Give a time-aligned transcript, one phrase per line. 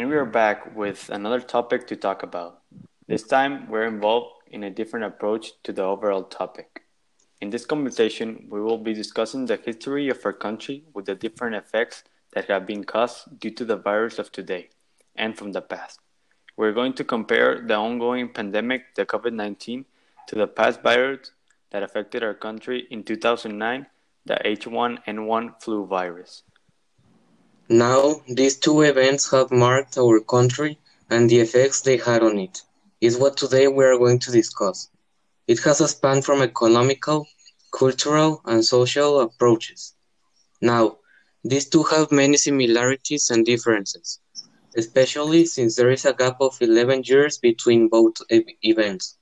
[0.00, 2.62] and we are back with another topic to talk about.
[3.06, 6.84] This time, we're involved in a different approach to the overall topic.
[7.42, 11.54] In this conversation, we will be discussing the history of our country with the different
[11.54, 12.02] effects
[12.32, 14.70] that have been caused due to the virus of today
[15.16, 16.00] and from the past.
[16.56, 19.84] We're going to compare the ongoing pandemic, the COVID 19,
[20.28, 21.32] to the past virus
[21.72, 23.86] that affected our country in 2009,
[24.24, 26.44] the H1N1 flu virus.
[27.72, 30.76] Now, these two events have marked our country
[31.08, 32.62] and the effects they had on it
[33.00, 34.88] is what today we are going to discuss.
[35.46, 37.28] It has a span from economical,
[37.72, 39.94] cultural, and social approaches.
[40.60, 40.96] Now,
[41.44, 44.18] these two have many similarities and differences,
[44.76, 49.16] especially since there is a gap of 11 years between both e events.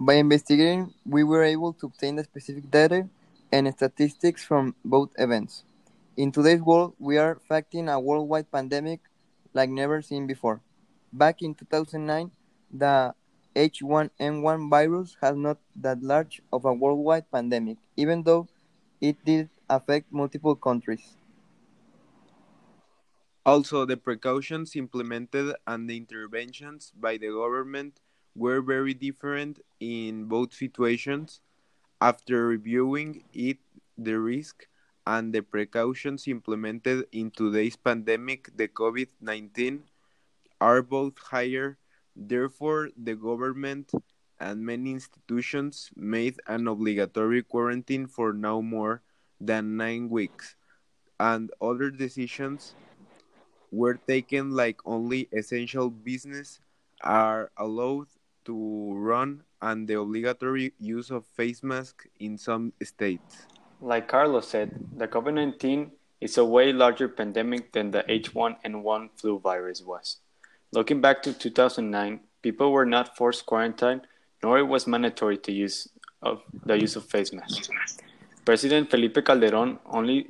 [0.00, 3.08] By investigating, we were able to obtain the specific data
[3.52, 5.62] and statistics from both events.
[6.20, 9.00] In today's world, we are facing a worldwide pandemic
[9.54, 10.60] like never seen before.
[11.14, 12.30] Back in 2009,
[12.70, 13.14] the
[13.56, 18.48] H1N1 virus has not that large of a worldwide pandemic, even though
[19.00, 21.16] it did affect multiple countries.
[23.46, 27.98] Also, the precautions implemented and the interventions by the government
[28.36, 31.40] were very different in both situations.
[31.98, 33.56] After reviewing it,
[33.96, 34.66] the risk
[35.10, 39.82] and the precautions implemented in today's pandemic, the COVID 19,
[40.60, 41.78] are both higher.
[42.14, 43.90] Therefore, the government
[44.38, 49.02] and many institutions made an obligatory quarantine for no more
[49.40, 50.54] than nine weeks,
[51.18, 52.76] and other decisions
[53.72, 56.60] were taken like only essential business
[57.02, 58.06] are allowed
[58.44, 63.50] to run and the obligatory use of face masks in some states.
[63.82, 69.38] Like Carlos said, the COVID 19 is a way larger pandemic than the H1N1 flu
[69.38, 70.18] virus was.
[70.70, 74.02] Looking back to 2009, people were not forced quarantine,
[74.42, 75.88] nor it was mandatory to use
[76.20, 77.70] of the use of face masks.
[78.44, 80.28] President Felipe Calderón only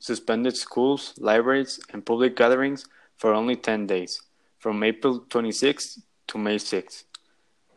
[0.00, 2.86] suspended schools, libraries, and public gatherings
[3.16, 4.20] for only 10 days,
[4.58, 7.04] from April 26 to May 6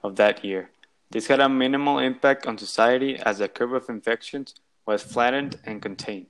[0.01, 0.71] of that year.
[1.11, 4.55] This had a minimal impact on society as the curve of infections
[4.85, 6.27] was flattened and contained.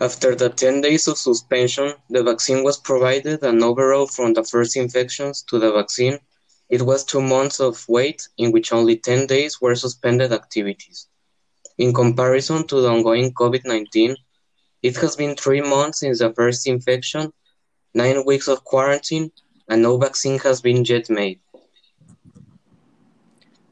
[0.00, 4.76] After the 10 days of suspension, the vaccine was provided and overall from the first
[4.76, 6.18] infections to the vaccine,
[6.68, 11.08] it was two months of wait in which only 10 days were suspended activities.
[11.78, 14.14] In comparison to the ongoing COVID-19,
[14.82, 17.32] it has been three months since the first infection,
[17.94, 19.32] nine weeks of quarantine,
[19.68, 21.40] and no vaccine has been yet made.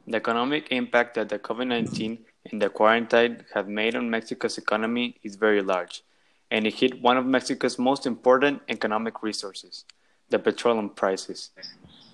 [0.07, 2.19] The economic impact that the COVID-19
[2.51, 6.03] and the quarantine have made on Mexico's economy is very large,
[6.49, 9.85] and it hit one of Mexico's most important economic resources,
[10.29, 11.51] the petroleum prices.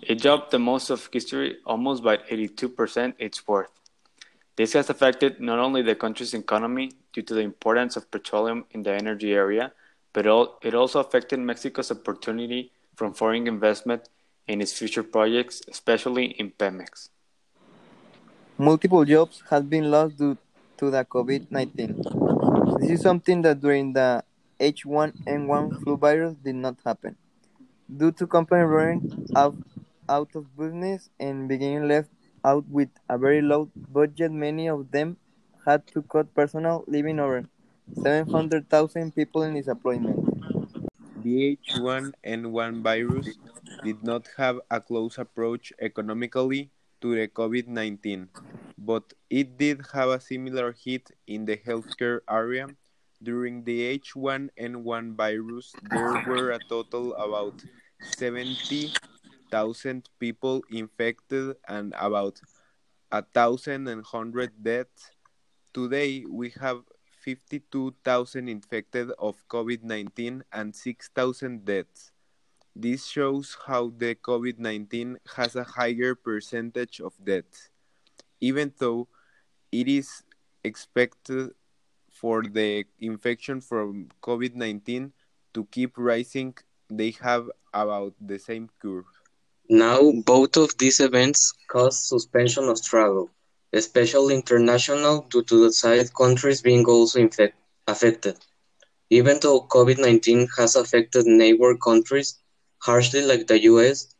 [0.02, 3.80] It dropped the most of history almost by 82% its worth.
[4.56, 8.84] This has affected not only the country's economy due to the importance of petroleum in
[8.84, 9.72] the energy area,
[10.14, 10.26] but
[10.62, 14.10] it also affected Mexico's opportunity from foreign investment
[14.48, 17.10] in its future projects, especially in Pemex.
[18.64, 20.38] Multiple jobs have been lost due
[20.78, 22.80] to the COVID-19.
[22.80, 24.24] This is something that during the
[24.58, 27.18] H1N1 flu virus did not happen.
[27.98, 29.58] Due to companies running out,
[30.08, 32.10] out of business and being left
[32.46, 35.18] out with a very low budget, many of them
[35.66, 37.44] had to cut personnel, leaving over
[38.02, 40.24] 700,000 people in disemployment.
[41.22, 43.28] The H1N1 virus
[43.84, 46.72] did not have a close approach economically
[47.04, 48.32] to the COVID 19,
[48.80, 52.68] but it did have a similar hit in the healthcare area.
[53.22, 57.62] During the H1N1 virus, there were a total about
[58.00, 62.40] 70,000 people infected and about
[63.12, 65.12] 1,100 deaths.
[65.74, 66.84] Today, we have
[67.20, 72.13] 52,000 infected of COVID 19 and 6,000 deaths.
[72.76, 77.70] This shows how the COVID 19 has a higher percentage of deaths,
[78.42, 79.08] even though
[79.72, 80.24] it is
[80.64, 81.52] expected
[82.10, 85.14] for the infection from COVID 19
[85.54, 86.56] to keep rising,
[86.90, 89.06] they have about the same curve.
[89.70, 93.30] Now, both of these events cause suspension of travel,
[93.72, 98.38] especially international, due to the side countries being also infect- affected.
[99.10, 102.43] Even though COVID 19 has affected neighbor countries,
[102.84, 104.16] harshly like the US,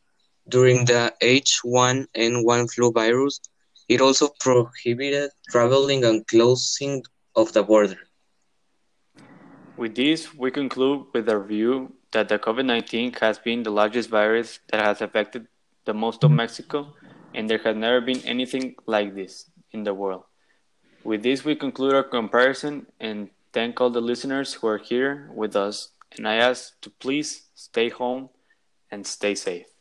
[0.48, 3.40] during the H1N1 flu virus,
[3.88, 7.02] it also prohibited traveling and closing
[7.36, 7.98] of the border.
[9.76, 14.60] With this, we conclude with our view that the COVID-19 has been the largest virus
[14.70, 15.46] that has affected
[15.84, 16.94] the most of Mexico,
[17.34, 20.24] and there has never been anything like this in the world.
[21.02, 25.54] With this, we conclude our comparison and thank all the listeners who are here with
[25.56, 25.90] us.
[26.16, 28.30] And I ask to please stay home
[28.94, 29.73] and stay safe.